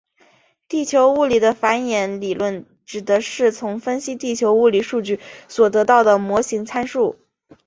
[0.67, 7.19] 地球物理的反演理论指的是从分析地球物理数据所得到的模型参数。